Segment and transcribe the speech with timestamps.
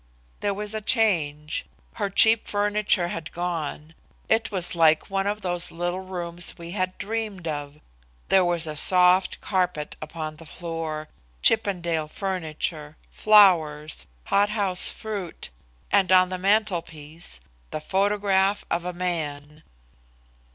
[0.39, 1.67] There was a change.
[1.97, 3.93] Her cheap furniture had gone.
[4.29, 7.79] It was like one of those little rooms we had dreamed of.
[8.29, 11.07] There was a soft carpet upon the floor,
[11.43, 15.51] Chippendale furniture, flowers, hothouse fruit,
[15.91, 17.39] and on the mantelpiece
[17.69, 19.61] the photograph of a man."